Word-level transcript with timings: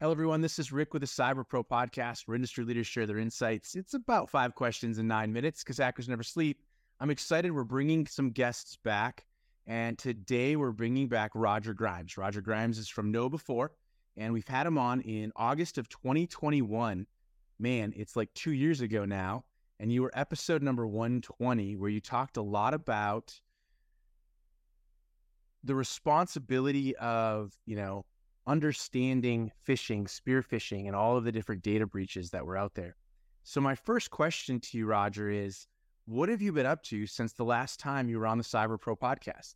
Hello, 0.00 0.10
everyone. 0.10 0.40
This 0.40 0.58
is 0.58 0.72
Rick 0.72 0.92
with 0.92 1.02
the 1.02 1.06
Cyber 1.06 1.46
Pro 1.46 1.62
podcast, 1.62 2.22
where 2.22 2.34
industry 2.34 2.64
leaders 2.64 2.88
share 2.88 3.06
their 3.06 3.18
insights. 3.18 3.76
It's 3.76 3.94
about 3.94 4.28
five 4.28 4.56
questions 4.56 4.98
in 4.98 5.06
nine 5.06 5.32
minutes 5.32 5.62
because 5.62 5.78
hackers 5.78 6.08
never 6.08 6.24
sleep. 6.24 6.60
I'm 6.98 7.10
excited. 7.10 7.52
We're 7.52 7.62
bringing 7.62 8.04
some 8.08 8.30
guests 8.30 8.76
back. 8.82 9.24
And 9.68 9.96
today 9.96 10.56
we're 10.56 10.72
bringing 10.72 11.06
back 11.06 11.30
Roger 11.36 11.74
Grimes. 11.74 12.18
Roger 12.18 12.40
Grimes 12.40 12.76
is 12.76 12.88
from 12.88 13.12
KnowBe4, 13.12 13.68
and 14.16 14.32
we've 14.32 14.48
had 14.48 14.66
him 14.66 14.78
on 14.78 15.00
in 15.02 15.30
August 15.36 15.78
of 15.78 15.88
2021. 15.88 17.06
Man, 17.60 17.92
it's 17.94 18.16
like 18.16 18.34
two 18.34 18.52
years 18.52 18.80
ago 18.80 19.04
now. 19.04 19.44
And 19.78 19.92
you 19.92 20.02
were 20.02 20.10
episode 20.12 20.60
number 20.60 20.88
120, 20.88 21.76
where 21.76 21.88
you 21.88 22.00
talked 22.00 22.36
a 22.36 22.42
lot 22.42 22.74
about 22.74 23.40
the 25.62 25.76
responsibility 25.76 26.96
of, 26.96 27.56
you 27.64 27.76
know, 27.76 28.04
understanding 28.46 29.50
phishing, 29.66 30.08
spear 30.08 30.42
phishing, 30.42 30.86
and 30.86 30.96
all 30.96 31.16
of 31.16 31.24
the 31.24 31.32
different 31.32 31.62
data 31.62 31.86
breaches 31.86 32.30
that 32.30 32.44
were 32.44 32.56
out 32.56 32.74
there. 32.74 32.96
So, 33.42 33.60
my 33.60 33.74
first 33.74 34.10
question 34.10 34.60
to 34.60 34.78
you, 34.78 34.86
Roger, 34.86 35.30
is 35.30 35.66
what 36.06 36.28
have 36.28 36.42
you 36.42 36.52
been 36.52 36.66
up 36.66 36.82
to 36.84 37.06
since 37.06 37.32
the 37.32 37.44
last 37.44 37.80
time 37.80 38.08
you 38.08 38.18
were 38.18 38.26
on 38.26 38.38
the 38.38 38.44
Cyber 38.44 38.80
Pro 38.80 38.96
podcast? 38.96 39.54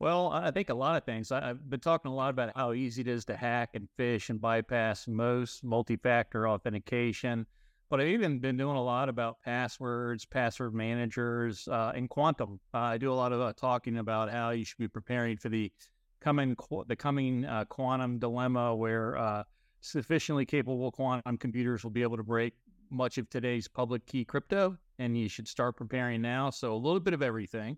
Well, 0.00 0.30
I 0.32 0.50
think 0.50 0.70
a 0.70 0.74
lot 0.74 0.96
of 0.96 1.04
things. 1.04 1.30
I've 1.30 1.68
been 1.68 1.80
talking 1.80 2.10
a 2.10 2.14
lot 2.14 2.30
about 2.30 2.56
how 2.56 2.72
easy 2.72 3.02
it 3.02 3.08
is 3.08 3.26
to 3.26 3.36
hack 3.36 3.70
and 3.74 3.86
phish 3.98 4.30
and 4.30 4.40
bypass 4.40 5.06
most 5.06 5.62
multi 5.62 5.96
factor 5.96 6.48
authentication. 6.48 7.46
But 7.90 8.00
I've 8.00 8.08
even 8.08 8.38
been 8.38 8.56
doing 8.56 8.76
a 8.76 8.82
lot 8.82 9.08
about 9.08 9.42
passwords, 9.44 10.24
password 10.24 10.74
managers, 10.74 11.68
uh, 11.68 11.92
and 11.94 12.08
quantum. 12.08 12.60
Uh, 12.72 12.78
I 12.78 12.98
do 12.98 13.12
a 13.12 13.14
lot 13.14 13.32
of 13.32 13.40
uh, 13.40 13.52
talking 13.52 13.98
about 13.98 14.30
how 14.30 14.50
you 14.50 14.64
should 14.64 14.78
be 14.78 14.88
preparing 14.88 15.36
for 15.36 15.48
the 15.48 15.70
coming 16.20 16.56
the 16.86 16.96
coming 16.96 17.44
uh, 17.44 17.64
quantum 17.66 18.18
dilemma, 18.18 18.74
where 18.74 19.16
uh, 19.16 19.44
sufficiently 19.80 20.44
capable 20.44 20.90
quantum 20.92 21.36
computers 21.36 21.82
will 21.82 21.90
be 21.90 22.02
able 22.02 22.16
to 22.16 22.22
break 22.22 22.54
much 22.90 23.18
of 23.18 23.28
today's 23.30 23.68
public 23.68 24.04
key 24.06 24.24
crypto, 24.24 24.76
and 24.98 25.16
you 25.16 25.28
should 25.28 25.48
start 25.48 25.76
preparing 25.76 26.20
now. 26.20 26.50
So 26.50 26.74
a 26.74 26.76
little 26.76 27.00
bit 27.00 27.14
of 27.14 27.22
everything, 27.22 27.76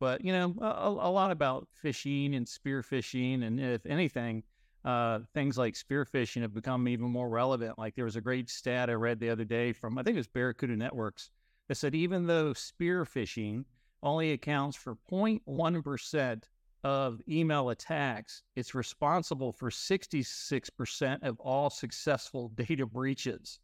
but 0.00 0.24
you 0.24 0.32
know 0.32 0.54
a, 0.60 0.88
a 0.88 1.10
lot 1.10 1.30
about 1.30 1.68
phishing 1.82 2.36
and 2.36 2.48
spear 2.48 2.82
phishing, 2.82 3.44
and 3.44 3.60
if 3.60 3.86
anything. 3.86 4.42
Uh, 4.84 5.18
things 5.34 5.58
like 5.58 5.74
spear 5.74 6.04
phishing 6.04 6.42
have 6.42 6.54
become 6.54 6.86
even 6.86 7.10
more 7.10 7.28
relevant. 7.28 7.76
Like 7.76 7.96
there 7.96 8.04
was 8.04 8.14
a 8.14 8.20
great 8.20 8.48
stat 8.48 8.88
I 8.88 8.92
read 8.92 9.18
the 9.18 9.30
other 9.30 9.44
day 9.44 9.72
from 9.72 9.98
I 9.98 10.04
think 10.04 10.14
it 10.14 10.20
was 10.20 10.28
Barracuda 10.28 10.76
Networks 10.76 11.28
that 11.66 11.74
said 11.74 11.96
even 11.96 12.28
though 12.28 12.52
spear 12.52 13.04
phishing 13.04 13.64
only 14.00 14.30
accounts 14.30 14.76
for 14.76 14.96
0.1 15.10 15.82
percent 15.82 16.48
of 16.84 17.20
email 17.28 17.70
attacks, 17.70 18.42
it's 18.54 18.74
responsible 18.74 19.52
for 19.52 19.70
66% 19.70 21.22
of 21.22 21.40
all 21.40 21.70
successful 21.70 22.48
data 22.54 22.86
breaches. 22.86 23.58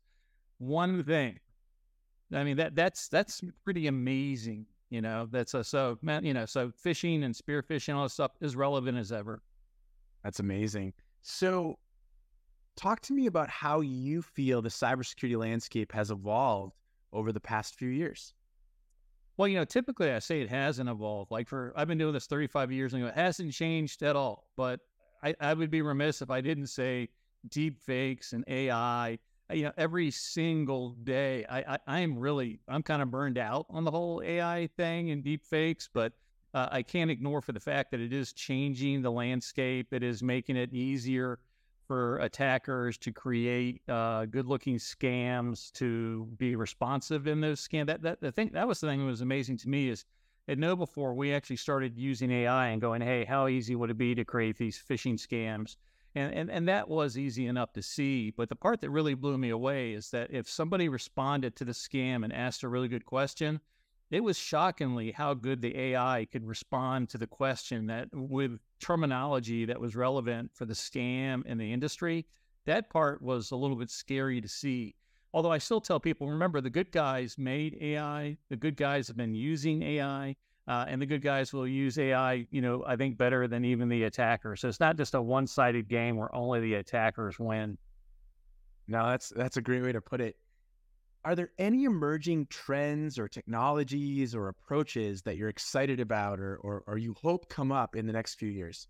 One 0.59 1.03
thing. 1.05 1.39
I 2.35 2.45
mean 2.45 2.57
that 2.57 2.75
that's 2.75 3.09
that's 3.09 3.43
pretty 3.63 3.89
amazing, 3.89 4.65
you 4.89 5.03
know. 5.03 5.29
That's 5.31 5.53
a 5.53 5.63
so 5.63 5.99
you 6.03 6.33
know, 6.33 6.47
so 6.47 6.71
phishing 6.71 7.25
and 7.25 7.37
spear 7.37 7.63
phishing 7.63 7.95
all 7.95 8.05
this 8.05 8.15
stuff 8.15 8.33
is 8.41 8.57
relevant 8.57 8.97
as 8.97 9.13
ever. 9.13 9.43
That's 10.25 10.41
amazing. 10.41 10.95
So 11.21 11.79
talk 12.77 13.01
to 13.03 13.13
me 13.13 13.27
about 13.27 13.51
how 13.51 13.81
you 13.81 14.23
feel 14.23 14.63
the 14.63 14.69
cybersecurity 14.69 15.37
landscape 15.37 15.93
has 15.93 16.11
evolved 16.11 16.75
over 17.13 17.33
the 17.33 17.41
past 17.41 17.75
few 17.75 17.91
years. 17.91 18.33
Well, 19.43 19.49
you 19.49 19.59
know, 19.59 19.65
typically 19.65 20.13
I 20.13 20.21
say 20.21 20.41
it 20.41 20.51
hasn't 20.51 20.89
evolved. 20.89 21.33
Like 21.33 21.49
for 21.49 21.73
I've 21.75 21.89
been 21.89 21.99
doing 21.99 22.13
this 22.13 22.29
35 22.29 22.71
years 22.71 22.95
and 22.95 23.05
it 23.05 23.13
hasn't 23.13 23.53
changed 23.53 24.05
at 24.05 24.15
all. 24.15 24.47
But 24.57 24.79
I, 25.21 25.35
I 25.41 25.53
would 25.53 25.69
be 25.69 25.83
remiss 25.83 26.23
if 26.23 26.31
I 26.31 26.41
didn't 26.41 26.69
say 26.69 27.09
deep 27.49 27.81
fakes 27.81 28.35
and 28.35 28.45
AI. 28.47 29.19
You 29.53 29.65
know, 29.65 29.73
every 29.77 30.13
single 30.13 30.91
day 30.91 31.45
I, 31.51 31.59
I, 31.59 31.79
I 31.89 31.99
am 32.03 32.21
really 32.21 32.61
I'm 32.69 32.85
kind 32.85 33.03
of 33.03 33.11
burned 33.11 33.37
out 33.37 33.67
on 33.69 33.83
the 33.83 33.91
whole 33.91 34.23
AI 34.25 34.69
thing 34.77 35.11
and 35.11 35.25
deep 35.25 35.45
fakes, 35.45 35.89
but 35.93 36.13
uh, 36.55 36.69
I 36.71 36.83
can't 36.83 37.11
ignore 37.11 37.41
for 37.41 37.51
the 37.51 37.59
fact 37.59 37.91
that 37.91 37.99
it 37.99 38.13
is 38.13 38.33
changing 38.33 39.03
the 39.03 39.11
landscape. 39.11 39.93
It 39.93 40.05
is 40.05 40.23
making 40.23 40.55
it 40.55 40.73
easier 40.73 41.41
for 41.87 42.19
attackers 42.19 42.97
to 42.99 43.13
create 43.13 43.83
uh, 43.89 44.27
good-looking 44.27 44.77
scams 44.77 45.73
to 45.73 46.27
be 46.37 46.57
responsive 46.57 47.27
in 47.27 47.41
those 47.41 47.67
scams. 47.67 47.87
That 47.87 48.03
that 48.03 48.21
the 48.21 48.33
thing 48.33 48.51
that 48.53 48.67
was 48.67 48.81
the 48.81 48.89
thing 48.89 49.01
that 49.01 49.07
was 49.07 49.21
amazing 49.21 49.59
to 49.59 49.69
me 49.69 49.89
is 49.89 50.05
at 50.49 50.59
KnowBe4 50.59 51.15
we 51.15 51.33
actually 51.33 51.57
started 51.57 51.97
using 51.97 52.31
AI 52.31 52.69
and 52.69 52.81
going, 52.81 53.01
hey, 53.01 53.25
how 53.25 53.47
easy 53.49 53.75
would 53.75 53.91
it 53.91 53.99
be 53.99 54.15
to 54.15 54.25
create 54.25 54.57
these 54.59 54.83
phishing 54.83 55.15
scams? 55.15 55.77
And, 56.15 56.35
and 56.35 56.51
and 56.51 56.69
that 56.69 56.89
was 56.89 57.17
easy 57.17 57.47
enough 57.47 57.73
to 57.73 57.83
see. 57.83 58.31
But 58.31 58.49
the 58.49 58.57
part 58.57 58.81
that 58.81 58.91
really 58.91 59.15
blew 59.15 59.39
me 59.39 59.51
away 59.51 59.93
is 59.93 60.11
that 60.11 60.31
if 60.31 60.49
somebody 60.49 60.89
responded 60.89 61.57
to 61.57 61.65
the 61.65 61.73
scam 61.73 62.25
and 62.25 62.33
asked 62.33 62.63
a 62.63 62.69
really 62.69 62.89
good 62.89 63.07
question, 63.07 63.61
it 64.13 64.23
was 64.23 64.39
shockingly 64.39 65.11
how 65.11 65.33
good 65.33 65.63
the 65.63 65.77
AI 65.77 66.27
could 66.31 66.47
respond 66.47 67.09
to 67.09 67.19
the 67.19 67.27
question 67.27 67.87
that 67.87 68.09
with 68.13 68.59
terminology 68.79 69.65
that 69.65 69.81
was 69.81 69.97
relevant 69.97 70.51
for 70.53 70.67
the 70.67 70.75
scam 70.75 71.43
and 71.47 71.59
the 71.59 71.73
industry. 71.73 72.27
That 72.67 72.91
part 72.91 73.23
was 73.23 73.51
a 73.51 73.57
little 73.57 73.77
bit 73.77 73.91
scary 73.91 74.41
to 74.43 74.49
see. 74.49 74.95
Although 75.33 75.51
I 75.51 75.57
still 75.57 75.81
tell 75.81 75.99
people, 75.99 76.29
remember 76.29 76.61
the 76.61 76.69
good 76.69 76.93
guys 76.93 77.39
made 77.39 77.79
AI, 77.81 78.37
the 78.51 78.57
good 78.57 78.77
guys 78.77 79.09
have 79.09 79.17
been 79.17 79.35
using 79.35 79.83
AI, 79.83 80.37
uh, 80.69 80.85
and 80.87 81.01
the 81.01 81.07
good 81.07 81.23
guys 81.23 81.55
will 81.55 81.67
use 81.67 81.99
AI, 81.99 82.47
you 82.51 82.61
know, 82.61 82.85
I 82.87 82.97
think 82.97 83.17
better 83.17 83.49
than 83.49 83.65
even 83.65 83.89
the 83.89 84.05
attackers. 84.05 84.61
So 84.61 84.69
it's 84.69 84.79
not 84.79 84.99
just 84.99 85.15
a 85.15 85.23
one-sided 85.23 85.89
game 85.89 86.19
where 86.19 86.33
only 86.35 86.61
the 86.61 86.75
attackers 86.75 87.39
win. 87.39 87.79
No, 88.89 89.09
that's 89.09 89.31
that's 89.31 89.57
a 89.57 89.63
great 89.63 89.83
way 89.83 89.93
to 89.93 90.03
put 90.03 90.21
it. 90.21 90.37
Are 91.25 91.37
there 91.37 91.51
any 91.59 91.85
emerging 91.85 92.47
trends 92.47 93.19
or 93.19 93.29
technologies 93.29 94.35
or 94.35 94.49
approaches 94.49 95.23
that 95.23 95.37
you're 95.37 95.49
excited 95.49 96.01
about 96.01 96.41
or, 96.41 96.57
or, 96.57 96.83
or 96.87 96.99
you 96.99 97.15
hope 97.21 97.49
come 97.49 97.71
up 97.71 97.95
in 97.95 98.07
the 98.07 98.13
next 98.13 98.35
few 98.35 98.49
years? 98.49 98.89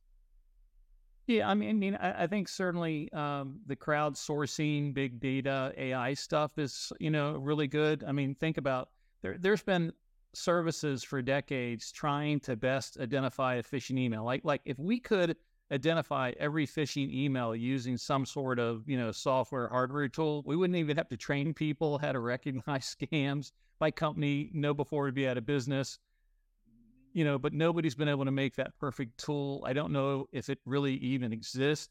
Yeah, 1.27 1.49
I 1.49 1.55
mean, 1.55 1.71
I, 1.71 1.73
mean, 1.73 1.95
I, 1.95 2.27
think 2.27 2.49
certainly 2.49 3.13
um, 3.13 3.61
the 3.67 3.77
crowdsourcing, 3.77 4.93
big 4.93 5.21
data, 5.21 5.73
AI 5.77 6.15
stuff 6.15 6.59
is 6.59 6.93
you 6.99 7.11
know 7.11 7.37
really 7.37 7.69
good. 7.69 8.03
I 8.05 8.11
mean, 8.11 8.35
think 8.35 8.59
about 8.59 8.89
there. 9.23 9.37
There's 9.39 9.63
been 9.63 9.93
services 10.35 11.05
for 11.05 11.23
decades 11.23 11.93
trying 11.93 12.41
to 12.41 12.57
best 12.57 12.99
identify 12.99 13.55
a 13.55 13.63
phishing 13.63 13.99
email. 13.99 14.25
Like 14.25 14.41
like 14.45 14.63
if 14.65 14.79
we 14.81 14.99
could 14.99 15.37
identify 15.73 16.33
every 16.39 16.67
phishing 16.67 17.13
email 17.13 17.57
using 17.57 17.97
some 17.97 18.27
sort 18.27 18.59
of 18.59 18.89
you 18.89 18.99
know 18.99 19.11
software 19.11 19.69
hardware 19.69 20.09
tool. 20.09 20.43
We 20.47 20.57
wouldn't 20.57 20.77
even 20.77 20.97
have 20.97 21.09
to 21.09 21.17
train 21.17 21.55
people 21.55 21.99
how 21.99 22.13
to 22.13 22.21
recognize 22.21 22.95
scams. 23.01 23.53
My 23.81 23.91
company 23.91 24.53
KnowBe4 24.55 25.07
to 25.07 25.13
be 25.13 25.27
out 25.27 25.39
of 25.39 25.47
business, 25.47 25.99
you 27.13 27.25
know, 27.25 27.39
but 27.39 27.53
nobody's 27.53 27.95
been 27.95 28.09
able 28.09 28.25
to 28.25 28.31
make 28.31 28.55
that 28.57 28.79
perfect 28.79 29.19
tool. 29.19 29.65
I 29.67 29.73
don't 29.73 29.93
know 29.93 30.29
if 30.33 30.49
it 30.49 30.59
really 30.65 30.95
even 30.95 31.33
exists, 31.33 31.89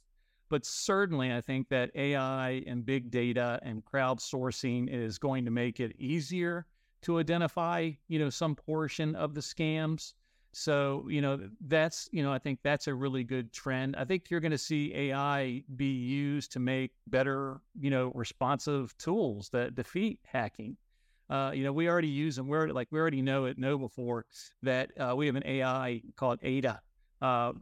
but 0.49 0.65
certainly 0.65 1.33
I 1.33 1.41
think 1.41 1.67
that 1.69 1.91
AI 1.95 2.63
and 2.65 2.85
big 2.85 3.11
data 3.11 3.59
and 3.63 3.83
crowdsourcing 3.83 4.89
is 4.89 5.17
going 5.17 5.43
to 5.45 5.51
make 5.51 5.79
it 5.79 5.93
easier 5.97 6.65
to 7.01 7.19
identify, 7.19 7.91
you 8.07 8.19
know, 8.19 8.29
some 8.29 8.55
portion 8.55 9.15
of 9.15 9.33
the 9.33 9.41
scams. 9.41 10.13
So, 10.53 11.05
you 11.09 11.21
know, 11.21 11.39
that's, 11.67 12.09
you 12.11 12.23
know, 12.23 12.31
I 12.31 12.37
think 12.37 12.59
that's 12.61 12.87
a 12.87 12.93
really 12.93 13.23
good 13.23 13.53
trend. 13.53 13.95
I 13.95 14.03
think 14.03 14.29
you're 14.29 14.41
going 14.41 14.51
to 14.51 14.57
see 14.57 14.93
AI 14.93 15.63
be 15.77 15.91
used 15.91 16.51
to 16.53 16.59
make 16.59 16.91
better, 17.07 17.61
you 17.79 17.89
know, 17.89 18.11
responsive 18.13 18.95
tools 18.97 19.49
that 19.49 19.75
defeat 19.75 20.19
hacking. 20.25 20.75
Uh, 21.29 21.51
you 21.53 21.63
know, 21.63 21.71
we 21.71 21.87
already 21.87 22.09
use 22.09 22.35
them. 22.35 22.47
We're 22.47 22.67
like, 22.67 22.89
we 22.91 22.99
already 22.99 23.21
know 23.21 23.45
it, 23.45 23.57
KnowBe4 23.57 24.23
that 24.63 24.91
uh, 24.99 25.15
we 25.15 25.25
have 25.27 25.37
an 25.37 25.45
AI 25.45 26.01
called 26.17 26.39
AIDA, 26.43 26.81
uh, 27.21 27.53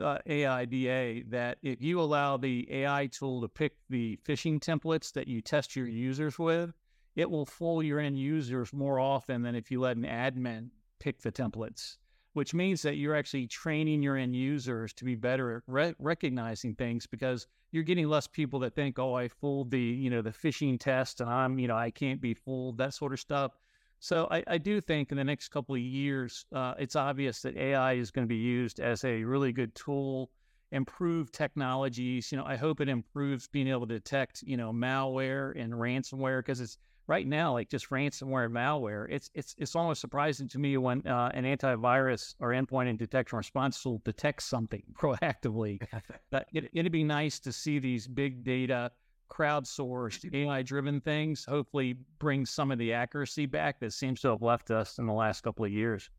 uh 0.00 0.18
AIDA, 0.26 1.24
that 1.30 1.58
if 1.62 1.82
you 1.82 2.00
allow 2.00 2.36
the 2.36 2.68
AI 2.70 3.08
tool 3.08 3.40
to 3.40 3.48
pick 3.48 3.72
the 3.90 4.16
phishing 4.24 4.60
templates 4.60 5.12
that 5.14 5.26
you 5.26 5.40
test 5.40 5.74
your 5.74 5.88
users 5.88 6.38
with, 6.38 6.72
it 7.16 7.28
will 7.28 7.46
fool 7.46 7.82
your 7.82 7.98
end 7.98 8.16
users 8.16 8.72
more 8.72 9.00
often 9.00 9.42
than 9.42 9.56
if 9.56 9.72
you 9.72 9.80
let 9.80 9.96
an 9.96 10.04
admin 10.04 10.68
pick 11.00 11.20
the 11.22 11.32
templates 11.32 11.96
which 12.36 12.52
means 12.52 12.82
that 12.82 12.96
you're 12.96 13.14
actually 13.14 13.46
training 13.46 14.02
your 14.02 14.14
end 14.14 14.36
users 14.36 14.92
to 14.92 15.06
be 15.06 15.14
better 15.14 15.56
at 15.56 15.62
re- 15.66 15.94
recognizing 15.98 16.74
things 16.74 17.06
because 17.06 17.46
you're 17.72 17.82
getting 17.82 18.06
less 18.08 18.26
people 18.26 18.58
that 18.58 18.74
think, 18.74 18.98
"Oh, 18.98 19.14
I 19.14 19.26
fooled 19.26 19.70
the 19.70 19.80
you 19.80 20.10
know 20.10 20.20
the 20.20 20.32
phishing 20.32 20.78
test, 20.78 21.22
and 21.22 21.30
I'm 21.30 21.58
you 21.58 21.66
know 21.66 21.76
I 21.76 21.90
can't 21.90 22.20
be 22.20 22.34
fooled," 22.34 22.76
that 22.76 22.92
sort 22.92 23.14
of 23.14 23.20
stuff. 23.20 23.52
So 24.00 24.28
I, 24.30 24.44
I 24.46 24.58
do 24.58 24.82
think 24.82 25.10
in 25.12 25.16
the 25.16 25.24
next 25.24 25.48
couple 25.48 25.76
of 25.76 25.80
years, 25.80 26.44
uh, 26.52 26.74
it's 26.78 26.94
obvious 26.94 27.40
that 27.40 27.56
AI 27.56 27.94
is 27.94 28.10
going 28.10 28.26
to 28.26 28.28
be 28.28 28.36
used 28.36 28.80
as 28.80 29.02
a 29.04 29.24
really 29.24 29.50
good 29.54 29.74
tool, 29.74 30.30
improve 30.72 31.32
technologies. 31.32 32.30
You 32.30 32.36
know, 32.36 32.44
I 32.44 32.56
hope 32.56 32.82
it 32.82 32.90
improves 32.90 33.48
being 33.48 33.68
able 33.68 33.86
to 33.86 33.94
detect 33.94 34.42
you 34.42 34.58
know 34.58 34.74
malware 34.74 35.58
and 35.58 35.72
ransomware 35.72 36.40
because 36.40 36.60
it's 36.60 36.76
right 37.06 37.26
now, 37.26 37.52
like 37.52 37.68
just 37.68 37.90
ransomware 37.90 38.46
and 38.46 38.54
malware, 38.54 39.06
it's 39.10 39.30
it's 39.34 39.54
it's 39.58 39.76
almost 39.76 40.00
surprising 40.00 40.48
to 40.48 40.58
me 40.58 40.76
when 40.76 41.06
uh, 41.06 41.30
an 41.34 41.44
antivirus 41.44 42.34
or 42.40 42.50
endpoint 42.50 42.88
and 42.88 42.98
detection 42.98 43.38
response 43.38 43.82
tool 43.82 44.00
detects 44.04 44.44
something 44.44 44.82
proactively. 44.98 45.80
that 46.30 46.48
it, 46.52 46.70
it'd 46.72 46.92
be 46.92 47.04
nice 47.04 47.38
to 47.40 47.52
see 47.52 47.78
these 47.78 48.06
big 48.06 48.44
data 48.44 48.90
crowdsourced 49.28 50.32
AI 50.32 50.62
driven 50.62 51.00
things 51.00 51.44
hopefully 51.44 51.96
bring 52.20 52.46
some 52.46 52.70
of 52.70 52.78
the 52.78 52.92
accuracy 52.92 53.44
back 53.44 53.80
that 53.80 53.92
seems 53.92 54.20
to 54.20 54.28
have 54.28 54.40
left 54.40 54.70
us 54.70 54.98
in 54.98 55.06
the 55.06 55.12
last 55.12 55.42
couple 55.42 55.64
of 55.64 55.72
years. 55.72 56.10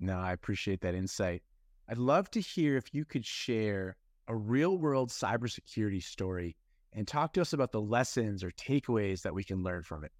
No, 0.00 0.18
I 0.18 0.32
appreciate 0.32 0.82
that 0.82 0.94
insight. 0.94 1.42
I'd 1.88 1.96
love 1.96 2.30
to 2.32 2.40
hear 2.40 2.76
if 2.76 2.92
you 2.92 3.06
could 3.06 3.24
share 3.24 3.96
a 4.28 4.36
real 4.36 4.76
world 4.76 5.10
cybersecurity 5.10 6.02
story 6.02 6.56
and 6.92 7.06
talk 7.06 7.32
to 7.34 7.40
us 7.40 7.52
about 7.52 7.72
the 7.72 7.80
lessons 7.80 8.42
or 8.42 8.50
takeaways 8.52 9.22
that 9.22 9.34
we 9.34 9.44
can 9.44 9.62
learn 9.62 9.82
from 9.82 10.04
it. 10.04 10.12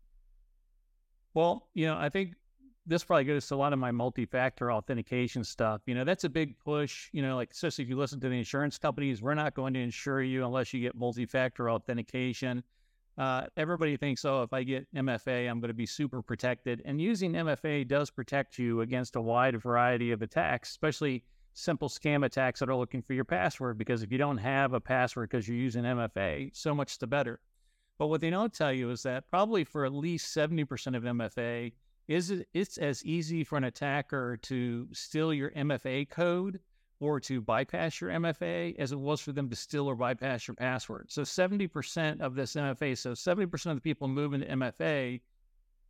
Well, 1.34 1.68
you 1.74 1.86
know, 1.86 1.96
I 1.96 2.08
think 2.08 2.34
this 2.86 3.02
probably 3.02 3.24
goes 3.24 3.46
to 3.48 3.54
a 3.54 3.56
lot 3.56 3.72
of 3.72 3.78
my 3.78 3.90
multi-factor 3.90 4.72
authentication 4.72 5.42
stuff. 5.42 5.82
You 5.86 5.94
know, 5.94 6.04
that's 6.04 6.24
a 6.24 6.28
big 6.28 6.58
push. 6.58 7.08
You 7.12 7.22
know, 7.22 7.36
like 7.36 7.50
especially 7.52 7.84
if 7.84 7.90
you 7.90 7.96
listen 7.96 8.20
to 8.20 8.28
the 8.28 8.38
insurance 8.38 8.78
companies, 8.78 9.20
we're 9.20 9.34
not 9.34 9.54
going 9.54 9.74
to 9.74 9.80
insure 9.80 10.22
you 10.22 10.44
unless 10.44 10.72
you 10.72 10.80
get 10.80 10.94
multi-factor 10.94 11.70
authentication. 11.70 12.62
Uh, 13.18 13.46
everybody 13.56 13.96
thinks, 13.96 14.24
oh, 14.24 14.42
if 14.42 14.52
I 14.52 14.62
get 14.62 14.86
MFA, 14.94 15.50
I'm 15.50 15.58
going 15.58 15.68
to 15.68 15.74
be 15.74 15.86
super 15.86 16.22
protected. 16.22 16.82
And 16.84 17.00
using 17.00 17.32
MFA 17.32 17.88
does 17.88 18.10
protect 18.10 18.58
you 18.58 18.82
against 18.82 19.16
a 19.16 19.20
wide 19.20 19.60
variety 19.60 20.12
of 20.12 20.22
attacks, 20.22 20.70
especially 20.70 21.24
simple 21.56 21.88
scam 21.88 22.24
attacks 22.24 22.60
that 22.60 22.68
are 22.68 22.76
looking 22.76 23.02
for 23.02 23.14
your 23.14 23.24
password. 23.24 23.78
Because 23.78 24.02
if 24.02 24.12
you 24.12 24.18
don't 24.18 24.38
have 24.38 24.72
a 24.72 24.80
password 24.80 25.30
because 25.30 25.48
you're 25.48 25.56
using 25.56 25.84
MFA, 25.84 26.50
so 26.54 26.74
much 26.74 26.98
the 26.98 27.06
better. 27.06 27.40
But 27.98 28.08
what 28.08 28.20
they 28.20 28.30
don't 28.30 28.52
tell 28.52 28.72
you 28.72 28.90
is 28.90 29.02
that 29.04 29.28
probably 29.30 29.64
for 29.64 29.84
at 29.84 29.92
least 29.92 30.36
70% 30.36 30.96
of 30.96 31.02
MFA, 31.02 31.72
is 32.08 32.30
it, 32.30 32.46
it's 32.54 32.78
as 32.78 33.04
easy 33.04 33.42
for 33.42 33.56
an 33.56 33.64
attacker 33.64 34.36
to 34.42 34.86
steal 34.92 35.32
your 35.32 35.50
MFA 35.50 36.08
code 36.08 36.60
or 37.00 37.20
to 37.20 37.40
bypass 37.40 38.00
your 38.00 38.10
MFA 38.10 38.76
as 38.78 38.92
it 38.92 38.98
was 38.98 39.20
for 39.20 39.32
them 39.32 39.50
to 39.50 39.56
steal 39.56 39.88
or 39.88 39.96
bypass 39.96 40.46
your 40.46 40.54
password. 40.54 41.06
So 41.10 41.22
70% 41.22 42.20
of 42.20 42.34
this 42.34 42.54
MFA, 42.54 42.96
so 42.96 43.12
70% 43.12 43.66
of 43.66 43.76
the 43.76 43.80
people 43.80 44.08
moving 44.08 44.40
to 44.40 44.48
MFA 44.48 45.20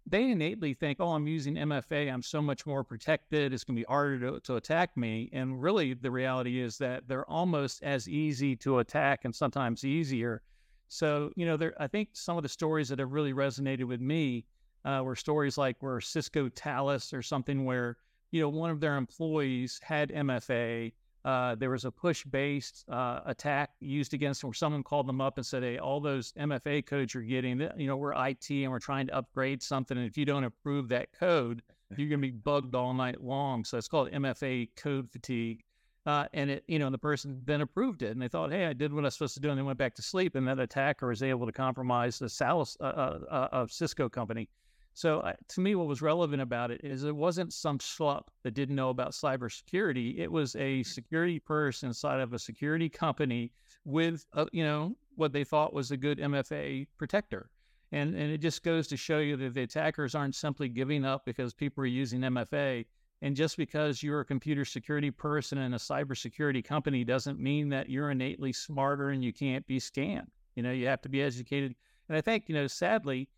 they 0.08 0.30
innately 0.30 0.72
think, 0.72 0.98
oh, 1.00 1.10
I'm 1.10 1.26
using 1.26 1.56
MFA. 1.56 2.12
I'm 2.12 2.22
so 2.22 2.40
much 2.40 2.64
more 2.64 2.84
protected. 2.84 3.52
It's 3.52 3.64
going 3.64 3.76
to 3.76 3.80
be 3.80 3.86
harder 3.86 4.18
to, 4.20 4.40
to 4.40 4.56
attack 4.56 4.96
me. 4.96 5.28
And 5.32 5.60
really, 5.60 5.94
the 5.94 6.10
reality 6.10 6.60
is 6.60 6.78
that 6.78 7.08
they're 7.08 7.28
almost 7.28 7.82
as 7.82 8.08
easy 8.08 8.54
to 8.56 8.78
attack 8.78 9.24
and 9.24 9.34
sometimes 9.34 9.84
easier. 9.84 10.42
So, 10.88 11.32
you 11.34 11.44
know, 11.44 11.56
there, 11.56 11.74
I 11.80 11.88
think 11.88 12.10
some 12.12 12.36
of 12.36 12.44
the 12.44 12.48
stories 12.48 12.88
that 12.90 13.00
have 13.00 13.12
really 13.12 13.32
resonated 13.32 13.84
with 13.84 14.00
me 14.00 14.46
uh, 14.84 15.02
were 15.04 15.16
stories 15.16 15.58
like 15.58 15.76
where 15.80 16.00
Cisco 16.00 16.48
Talos 16.50 17.12
or 17.12 17.22
something 17.22 17.64
where, 17.64 17.96
you 18.30 18.40
know, 18.40 18.48
one 18.48 18.70
of 18.70 18.78
their 18.78 18.96
employees 18.96 19.80
had 19.82 20.10
MFA 20.10 20.92
uh, 21.26 21.56
there 21.56 21.70
was 21.70 21.84
a 21.84 21.90
push-based 21.90 22.84
uh, 22.88 23.20
attack 23.26 23.70
used 23.80 24.14
against 24.14 24.40
them 24.40 24.48
where 24.48 24.54
someone 24.54 24.84
called 24.84 25.08
them 25.08 25.20
up 25.20 25.38
and 25.38 25.44
said, 25.44 25.64
"Hey, 25.64 25.76
all 25.76 26.00
those 26.00 26.32
MFA 26.38 26.86
codes 26.86 27.14
you're 27.14 27.24
getting, 27.24 27.60
you 27.76 27.88
know, 27.88 27.96
we're 27.96 28.12
IT 28.12 28.48
and 28.48 28.70
we're 28.70 28.78
trying 28.78 29.08
to 29.08 29.16
upgrade 29.16 29.60
something, 29.60 29.98
and 29.98 30.06
if 30.06 30.16
you 30.16 30.24
don't 30.24 30.44
approve 30.44 30.88
that 30.90 31.12
code, 31.12 31.62
you're 31.96 32.08
going 32.08 32.20
to 32.20 32.28
be 32.28 32.30
bugged 32.30 32.76
all 32.76 32.94
night 32.94 33.20
long." 33.20 33.64
So 33.64 33.76
it's 33.76 33.88
called 33.88 34.12
MFA 34.12 34.68
code 34.76 35.10
fatigue. 35.10 35.64
Uh, 36.06 36.28
and 36.32 36.48
it, 36.48 36.64
you 36.68 36.78
know, 36.78 36.88
the 36.88 36.98
person 36.98 37.42
then 37.44 37.60
approved 37.60 38.02
it, 38.02 38.12
and 38.12 38.22
they 38.22 38.28
thought, 38.28 38.52
"Hey, 38.52 38.66
I 38.66 38.72
did 38.72 38.92
what 38.92 39.02
I 39.02 39.08
was 39.08 39.14
supposed 39.14 39.34
to 39.34 39.40
do," 39.40 39.50
and 39.50 39.58
they 39.58 39.64
went 39.64 39.78
back 39.78 39.96
to 39.96 40.02
sleep. 40.02 40.36
And 40.36 40.46
that 40.46 40.60
attacker 40.60 41.08
was 41.08 41.24
able 41.24 41.46
to 41.46 41.52
compromise 41.52 42.20
the 42.20 42.28
Salis, 42.28 42.76
uh, 42.80 42.84
uh, 42.84 43.66
Cisco 43.68 44.08
company. 44.08 44.48
So 44.96 45.20
uh, 45.20 45.34
to 45.48 45.60
me, 45.60 45.74
what 45.74 45.88
was 45.88 46.00
relevant 46.00 46.40
about 46.40 46.70
it 46.70 46.80
is 46.82 47.04
it 47.04 47.14
wasn't 47.14 47.52
some 47.52 47.78
schlup 47.78 48.28
that 48.42 48.54
didn't 48.54 48.76
know 48.76 48.88
about 48.88 49.10
cybersecurity. 49.10 50.18
It 50.18 50.32
was 50.32 50.56
a 50.56 50.82
security 50.84 51.38
person 51.38 51.88
inside 51.88 52.20
of 52.20 52.32
a 52.32 52.38
security 52.38 52.88
company 52.88 53.52
with, 53.84 54.24
a, 54.32 54.46
you 54.52 54.64
know, 54.64 54.96
what 55.14 55.34
they 55.34 55.44
thought 55.44 55.74
was 55.74 55.90
a 55.90 55.98
good 55.98 56.16
MFA 56.16 56.86
protector. 56.96 57.50
And, 57.92 58.14
and 58.14 58.32
it 58.32 58.38
just 58.38 58.62
goes 58.62 58.86
to 58.86 58.96
show 58.96 59.18
you 59.18 59.36
that 59.36 59.52
the 59.52 59.64
attackers 59.64 60.14
aren't 60.14 60.34
simply 60.34 60.70
giving 60.70 61.04
up 61.04 61.26
because 61.26 61.52
people 61.52 61.84
are 61.84 61.88
using 61.88 62.22
MFA. 62.22 62.86
And 63.20 63.36
just 63.36 63.58
because 63.58 64.02
you're 64.02 64.20
a 64.20 64.24
computer 64.24 64.64
security 64.64 65.10
person 65.10 65.58
in 65.58 65.74
a 65.74 65.78
cybersecurity 65.78 66.64
company 66.64 67.04
doesn't 67.04 67.38
mean 67.38 67.68
that 67.68 67.90
you're 67.90 68.12
innately 68.12 68.54
smarter 68.54 69.10
and 69.10 69.22
you 69.22 69.34
can't 69.34 69.66
be 69.66 69.78
scammed. 69.78 70.28
You 70.54 70.62
know, 70.62 70.72
you 70.72 70.86
have 70.86 71.02
to 71.02 71.10
be 71.10 71.20
educated. 71.20 71.74
And 72.08 72.16
I 72.16 72.22
think, 72.22 72.44
you 72.48 72.54
know, 72.54 72.66
sadly, 72.66 73.28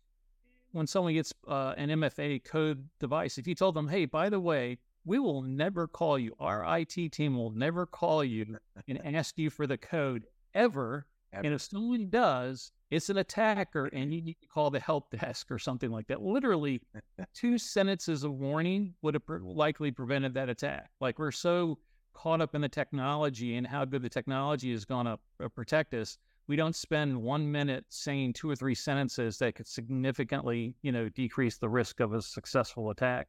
when 0.71 0.87
someone 0.87 1.13
gets 1.13 1.33
uh, 1.47 1.73
an 1.77 1.89
MFA 1.89 2.43
code 2.43 2.87
device, 2.99 3.37
if 3.37 3.47
you 3.47 3.55
told 3.55 3.75
them, 3.75 3.87
hey, 3.87 4.05
by 4.05 4.29
the 4.29 4.39
way, 4.39 4.77
we 5.05 5.19
will 5.19 5.41
never 5.41 5.87
call 5.87 6.19
you, 6.19 6.35
our 6.39 6.79
IT 6.79 7.11
team 7.11 7.35
will 7.35 7.51
never 7.51 7.85
call 7.85 8.23
you 8.23 8.57
and 8.87 8.99
ask 9.15 9.37
you 9.37 9.49
for 9.49 9.65
the 9.65 9.77
code 9.77 10.25
ever. 10.53 11.07
ever. 11.33 11.45
And 11.45 11.53
if 11.53 11.61
someone 11.61 12.09
does, 12.09 12.71
it's 12.91 13.09
an 13.09 13.17
attacker 13.17 13.85
and 13.87 14.13
you 14.13 14.21
need 14.21 14.37
to 14.41 14.47
call 14.47 14.69
the 14.69 14.79
help 14.79 15.09
desk 15.11 15.51
or 15.51 15.59
something 15.59 15.91
like 15.91 16.07
that. 16.07 16.21
Literally, 16.21 16.81
two 17.33 17.57
sentences 17.57 18.23
of 18.23 18.33
warning 18.33 18.93
would 19.01 19.13
have 19.13 19.23
likely 19.41 19.91
prevented 19.91 20.33
that 20.33 20.49
attack. 20.49 20.89
Like 20.99 21.17
we're 21.17 21.31
so 21.31 21.79
caught 22.13 22.41
up 22.41 22.53
in 22.53 22.61
the 22.61 22.69
technology 22.69 23.55
and 23.55 23.65
how 23.65 23.85
good 23.85 24.01
the 24.01 24.09
technology 24.09 24.71
is 24.71 24.83
going 24.85 25.05
to 25.05 25.17
protect 25.49 25.93
us 25.93 26.17
we 26.49 26.55
don't 26.55 26.75
spend 26.75 27.15
one 27.15 27.49
minute 27.49 27.85
saying 27.89 28.33
two 28.33 28.49
or 28.49 28.55
three 28.55 28.73
sentences 28.73 29.37
that 29.37 29.53
could 29.53 29.67
significantly, 29.67 30.73
you 30.81 30.91
know, 30.91 31.07
decrease 31.09 31.59
the 31.59 31.69
risk 31.69 31.99
of 31.99 32.13
a 32.13 32.21
successful 32.23 32.89
attack. 32.89 33.27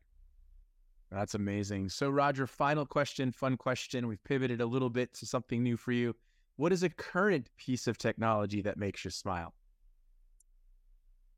That's 1.13 1.35
amazing. 1.35 1.91
So, 1.91 2.09
Roger, 2.09 2.47
final 2.47 2.87
question, 2.87 3.31
fun 3.31 3.59
question. 3.59 4.09
We've 4.09 4.25
pivoted 4.25 4.63
a 4.63 4.67
little 4.67 4.89
bit 4.89 5.13
to 5.15 5.27
something 5.27 5.63
new 5.63 5.77
for 5.77 5.93
you. 5.93 6.17
What 6.57 6.73
is 6.73 6.83
a 6.83 6.89
current 6.89 7.51
piece 7.59 7.87
of 7.87 7.99
technology 7.99 8.63
that 8.63 8.79
makes 8.79 9.05
you 9.05 9.11
smile? 9.11 9.53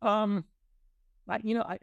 Um, 0.02 0.44
I, 1.28 1.40
you 1.42 1.56
know, 1.56 1.62
I, 1.62 1.80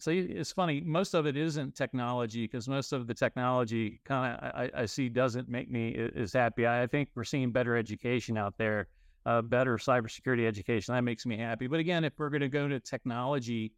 so 0.00 0.12
it's 0.12 0.52
funny. 0.52 0.80
Most 0.80 1.12
of 1.12 1.26
it 1.26 1.36
isn't 1.36 1.74
technology 1.74 2.44
because 2.44 2.68
most 2.68 2.94
of 2.94 3.06
the 3.06 3.14
technology 3.14 4.00
kind 4.06 4.34
of 4.34 4.44
I, 4.54 4.70
I, 4.74 4.86
see 4.86 5.10
doesn't 5.10 5.50
make 5.50 5.70
me 5.70 6.08
as 6.16 6.32
happy. 6.32 6.64
I, 6.64 6.84
I 6.84 6.86
think 6.86 7.10
we're 7.14 7.24
seeing 7.24 7.50
better 7.50 7.76
education 7.76 8.38
out 8.38 8.54
there 8.56 8.88
better 9.24 9.76
cybersecurity 9.76 10.46
education. 10.46 10.94
That 10.94 11.02
makes 11.02 11.26
me 11.26 11.36
happy. 11.36 11.66
But 11.66 11.80
again, 11.80 12.04
if 12.04 12.12
we're 12.18 12.30
going 12.30 12.42
to 12.42 12.48
go 12.48 12.68
to 12.68 12.80
technology, 12.80 13.72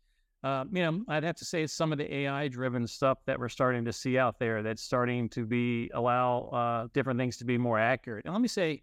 uh, 0.45 0.65
you 0.71 0.83
know, 0.83 1.03
I'd 1.09 1.25
have 1.25 1.37
to 1.37 1.45
say 1.45 1.67
some 1.67 1.91
of 1.91 1.97
the 1.97 2.15
AI 2.15 2.49
driven 2.49 2.87
stuff 2.87 3.19
that 3.25 3.39
we're 3.39 3.49
starting 3.49 3.85
to 3.87 3.93
see 3.93 4.19
out 4.19 4.39
there 4.39 4.63
that's 4.63 4.83
starting 4.83 5.29
to 5.31 5.47
be 5.47 5.91
allow 5.95 6.51
uh, 6.53 6.89
different 6.93 7.19
things 7.19 7.39
to 7.39 7.47
be 7.47 7.57
more 7.57 7.79
accurate. 7.79 8.27
And 8.27 8.35
let 8.35 8.43
me 8.43 8.49
say, 8.49 8.83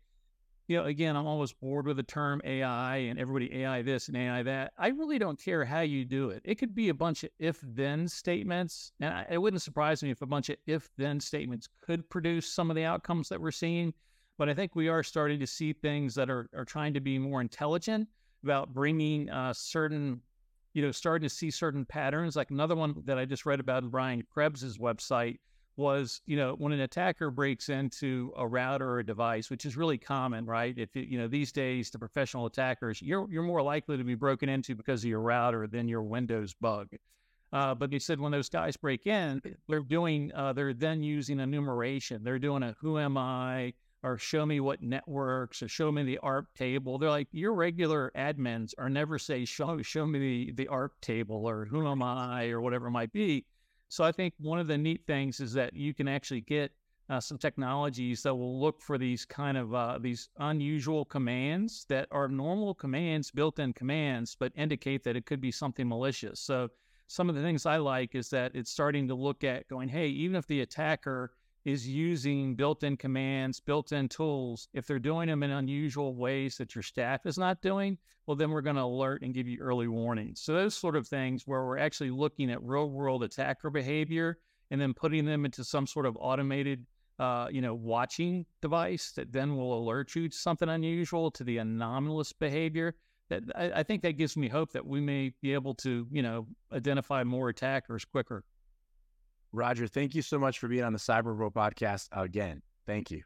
you 0.68 0.78
know, 0.78 0.86
again, 0.86 1.16
I'm 1.16 1.28
always 1.28 1.54
bored 1.54 1.86
with 1.86 1.98
the 1.98 2.04
term 2.04 2.42
AI 2.46 2.96
and 2.96 3.20
everybody 3.20 3.62
AI 3.62 3.84
this 3.84 4.08
and 4.08 4.18
AI 4.18 4.42
that. 4.42 4.74
I 4.78 4.88
really 4.88 5.20
don't 5.20 5.40
care 5.40 5.64
how 5.64 5.82
you 5.82 6.04
do 6.04 6.30
it. 6.30 6.42
It 6.46 6.56
could 6.56 6.74
be 6.74 6.90
a 6.90 6.94
bunch 6.94 7.24
of 7.24 7.30
if 7.38 7.60
then 7.62 8.08
statements. 8.08 8.92
And 9.00 9.14
I, 9.14 9.28
it 9.30 9.38
wouldn't 9.38 9.62
surprise 9.62 10.02
me 10.02 10.10
if 10.10 10.24
a 10.24 10.26
bunch 10.26 10.50
of 10.50 10.56
if 10.66 10.90
then 10.98 11.20
statements 11.20 11.68
could 11.82 12.10
produce 12.10 12.52
some 12.52 12.72
of 12.72 12.76
the 12.76 12.86
outcomes 12.86 13.30
that 13.30 13.40
we're 13.40 13.52
seeing. 13.52 13.94
But 14.38 14.50
I 14.50 14.54
think 14.54 14.76
we 14.76 14.88
are 14.88 15.04
starting 15.04 15.40
to 15.40 15.48
see 15.48 15.74
things 15.74 16.16
that 16.16 16.30
are, 16.30 16.50
are 16.56 16.66
trying 16.66 16.94
to 16.94 17.00
be 17.00 17.20
more 17.20 17.42
intelligent 17.42 18.08
about 18.44 18.74
bringing 18.74 19.30
uh, 19.30 19.54
certain, 19.54 20.20
you 20.74 20.82
know, 20.82 20.92
starting 20.92 21.28
to 21.28 21.34
see 21.34 21.52
certain 21.52 21.86
patterns. 21.86 22.36
Like 22.36 22.50
another 22.50 22.76
one 22.76 22.96
that 23.06 23.20
I 23.20 23.26
just 23.26 23.46
read 23.46 23.60
about 23.60 23.84
in 23.84 23.90
Brian 23.90 24.24
Krebs's 24.36 24.78
website 24.78 25.38
was, 25.78 26.22
you 26.26 26.36
know, 26.36 26.56
when 26.58 26.74
an 26.74 26.82
attacker 26.82 27.30
breaks 27.30 27.70
into 27.70 28.34
a 28.38 28.48
router 28.48 28.90
or 28.90 29.00
a 29.00 29.06
device, 29.06 29.50
which 29.50 29.66
is 29.66 29.78
really 29.78 29.98
common, 29.98 30.46
right? 30.46 30.74
If 30.78 30.90
you 30.94 31.18
know 31.18 31.28
these 31.28 31.52
days, 31.52 31.90
the 31.90 32.00
professional 32.00 32.46
attackers, 32.46 33.02
you're 33.02 33.28
you're 33.32 33.44
more 33.44 33.62
likely 33.62 33.98
to 33.98 34.04
be 34.04 34.16
broken 34.16 34.50
into 34.50 34.76
because 34.76 35.04
of 35.04 35.10
your 35.10 35.22
router 35.22 35.68
than 35.68 35.88
your 35.88 36.04
Windows 36.04 36.54
bug. 36.54 36.90
Uh, 37.54 37.76
but 37.76 37.92
he 37.92 38.00
said 38.00 38.20
when 38.20 38.32
those 38.32 38.50
guys 38.50 38.78
break 38.78 39.08
in, 39.08 39.42
they're 39.68 39.82
doing, 39.82 40.32
uh, 40.34 40.54
they're 40.54 40.74
then 40.74 41.04
using 41.04 41.40
enumeration. 41.40 42.24
They're 42.24 42.40
doing 42.40 42.64
a 42.64 42.76
who 42.80 42.98
am 42.98 43.18
I, 43.18 43.74
or 44.04 44.18
show 44.18 44.46
me 44.46 44.60
what 44.60 44.82
networks 44.82 45.62
or 45.62 45.68
show 45.68 45.92
me 45.92 46.04
the 46.04 46.18
ARP 46.20 46.54
table. 46.56 46.98
They're 46.98 47.10
like, 47.10 47.28
your 47.32 47.54
regular 47.54 48.12
admins 48.16 48.74
are 48.78 48.90
never 48.90 49.20
say, 49.20 49.46
show, 49.46 49.82
show 49.82 50.06
me 50.06 50.20
the, 50.20 50.54
the 50.54 50.68
ARP 50.68 51.00
table 51.02 51.48
or 51.48 51.66
who 51.66 51.88
am 51.88 52.02
I 52.02 52.50
or 52.50 52.62
whatever 52.62 52.88
it 52.88 52.92
might 52.92 53.14
be. 53.14 53.46
So 53.90 54.04
I 54.04 54.12
think 54.12 54.34
one 54.38 54.60
of 54.60 54.68
the 54.68 54.78
neat 54.78 55.06
things 55.06 55.40
is 55.40 55.54
that 55.54 55.76
you 55.76 55.94
can 55.94 56.08
actually 56.08 56.42
get 56.42 56.72
uh, 57.10 57.20
some 57.20 57.38
technologies 57.38 58.24
that 58.24 58.34
will 58.34 58.60
look 58.60 58.82
for 58.82 58.98
these 58.98 59.26
kind 59.26 59.58
of 59.58 59.76
uh, 59.76 60.00
these 60.00 60.30
unusual 60.38 61.04
commands 61.04 61.86
that 61.90 62.08
are 62.10 62.30
normal 62.30 62.74
commands, 62.74 63.30
built-in 63.32 63.74
commands, 63.74 64.34
but 64.40 64.54
indicate 64.56 65.04
that 65.04 65.18
it 65.18 65.26
could 65.26 65.42
be 65.42 65.52
something 65.52 65.90
malicious. 65.90 66.40
So 66.40 66.70
some 67.08 67.28
of 67.28 67.36
the 67.36 67.42
things 67.42 67.66
I 67.66 67.76
like 67.76 68.16
is 68.16 68.30
that 68.30 68.56
it's 68.56 68.72
starting 68.72 69.10
to 69.10 69.16
look 69.16 69.44
at 69.44 69.68
going, 69.68 69.90
hey, 69.90 70.08
even 70.08 70.38
if 70.38 70.48
the 70.48 70.62
attacker 70.62 71.34
is 71.66 71.88
using 71.88 72.56
built-in 72.56 72.98
commands, 72.98 73.60
built-in 73.60 74.10
tools. 74.10 74.68
If 74.74 74.88
they're 74.88 75.00
doing 75.00 75.28
them 75.28 75.44
in 75.44 75.52
unusual 75.52 76.16
ways 76.16 76.58
that 76.58 76.74
your 76.76 76.82
staff 76.82 77.26
is 77.26 77.38
not 77.38 77.62
doing, 77.62 77.98
well, 78.26 78.36
then 78.36 78.52
we're 78.52 78.62
going 78.62 78.78
to 78.78 78.82
alert 78.84 79.22
and 79.22 79.34
give 79.34 79.48
you 79.48 79.60
early 79.60 79.88
warnings. 79.88 80.42
So 80.42 80.54
those 80.54 80.76
sort 80.76 80.96
of 80.96 81.08
things 81.08 81.44
where 81.46 81.64
we're 81.64 81.78
actually 81.78 82.12
looking 82.12 82.52
at 82.52 82.64
real-world 82.64 83.24
attacker 83.24 83.70
behavior 83.70 84.40
and 84.72 84.82
then 84.82 84.94
putting 84.94 85.26
them 85.26 85.46
into 85.46 85.64
some 85.64 85.86
sort 85.86 86.06
of 86.06 86.18
automated 86.20 86.86
uh, 87.22 87.48
you 87.52 87.62
know, 87.62 87.76
watching 87.76 88.44
device 88.62 89.12
that 89.12 89.32
then 89.32 89.56
will 89.56 89.78
alert 89.78 90.16
you 90.16 90.28
to 90.28 90.36
something 90.36 90.70
unusual, 90.70 91.30
to 91.30 91.44
the 91.44 91.60
anomalous 91.60 92.34
behavior. 92.34 92.96
That 93.30 93.44
I, 93.56 93.72
I 93.76 93.84
think 93.84 94.02
that 94.02 94.18
gives 94.18 94.36
me 94.36 94.48
hope 94.48 94.74
that 94.74 94.86
we 94.86 95.00
may 95.00 95.32
be 95.40 95.54
able 95.54 95.76
to, 95.76 96.08
you 96.12 96.24
know, 96.24 96.48
identify 96.74 97.24
more 97.24 97.50
attackers 97.50 98.06
quicker. 98.06 98.44
Roger, 99.54 99.88
thank 99.88 100.16
you 100.16 100.22
so 100.22 100.40
much 100.40 100.60
for 100.60 100.68
being 100.68 100.84
on 100.84 100.94
the 100.94 101.00
Cyber 101.00 101.36
Pro 101.36 101.52
podcast 101.52 102.08
again. 102.12 102.62
Thank 102.86 103.12
you. 103.12 103.24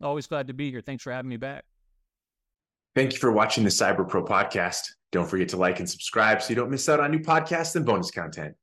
Always 0.00 0.26
glad 0.26 0.48
to 0.48 0.54
be 0.54 0.70
here. 0.70 0.80
Thanks 0.80 1.02
for 1.02 1.12
having 1.12 1.28
me 1.28 1.36
back. 1.36 1.64
Thank 2.94 3.12
you 3.12 3.18
for 3.18 3.30
watching 3.30 3.64
the 3.64 3.70
Cyber 3.70 4.08
Pro 4.08 4.24
podcast. 4.24 4.90
Don't 5.12 5.28
forget 5.28 5.48
to 5.50 5.56
like 5.56 5.78
and 5.78 5.88
subscribe 5.88 6.42
so 6.42 6.50
you 6.50 6.56
don't 6.56 6.70
miss 6.70 6.88
out 6.88 7.00
on 7.00 7.10
new 7.10 7.20
podcasts 7.20 7.76
and 7.76 7.86
bonus 7.86 8.10
content. 8.10 8.54